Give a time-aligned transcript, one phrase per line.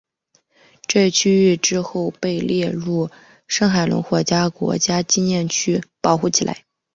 [0.87, 3.11] 这一区域之后被列入
[3.45, 6.65] 圣海伦火山国家纪念区保护起来。